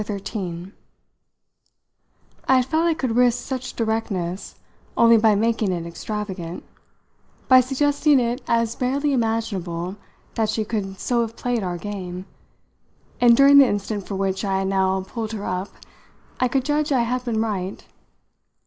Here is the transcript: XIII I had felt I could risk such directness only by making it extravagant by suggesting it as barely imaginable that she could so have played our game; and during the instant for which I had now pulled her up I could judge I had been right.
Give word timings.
XIII 0.03 0.71
I 2.47 2.55
had 2.55 2.65
felt 2.65 2.85
I 2.85 2.95
could 2.95 3.15
risk 3.15 3.37
such 3.45 3.75
directness 3.75 4.55
only 4.97 5.15
by 5.19 5.35
making 5.35 5.71
it 5.71 5.85
extravagant 5.85 6.63
by 7.47 7.61
suggesting 7.61 8.19
it 8.19 8.41
as 8.47 8.75
barely 8.75 9.13
imaginable 9.13 9.97
that 10.33 10.49
she 10.49 10.65
could 10.65 10.99
so 10.99 11.21
have 11.21 11.35
played 11.37 11.61
our 11.61 11.77
game; 11.77 12.25
and 13.19 13.37
during 13.37 13.59
the 13.59 13.67
instant 13.69 14.07
for 14.07 14.15
which 14.15 14.43
I 14.43 14.57
had 14.57 14.69
now 14.69 15.01
pulled 15.01 15.33
her 15.33 15.45
up 15.45 15.69
I 16.39 16.47
could 16.47 16.65
judge 16.65 16.91
I 16.91 17.01
had 17.03 17.23
been 17.23 17.39
right. 17.39 17.85